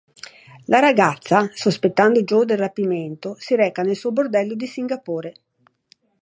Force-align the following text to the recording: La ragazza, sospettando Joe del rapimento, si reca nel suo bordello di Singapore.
La 0.65 0.79
ragazza, 0.79 1.47
sospettando 1.53 2.23
Joe 2.23 2.43
del 2.47 2.57
rapimento, 2.57 3.35
si 3.37 3.53
reca 3.53 3.83
nel 3.83 3.95
suo 3.95 4.11
bordello 4.11 4.55
di 4.55 4.65
Singapore. 4.65 5.33